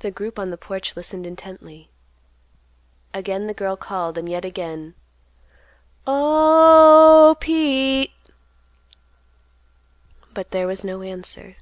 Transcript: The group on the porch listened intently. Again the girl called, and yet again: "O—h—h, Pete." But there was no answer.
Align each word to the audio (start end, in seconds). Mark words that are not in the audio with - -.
The 0.00 0.10
group 0.10 0.38
on 0.38 0.50
the 0.50 0.58
porch 0.58 0.94
listened 0.94 1.26
intently. 1.26 1.88
Again 3.14 3.46
the 3.46 3.54
girl 3.54 3.74
called, 3.74 4.18
and 4.18 4.28
yet 4.28 4.44
again: 4.44 4.92
"O—h—h, 6.06 7.40
Pete." 7.40 8.12
But 10.34 10.50
there 10.50 10.66
was 10.66 10.84
no 10.84 11.00
answer. 11.00 11.56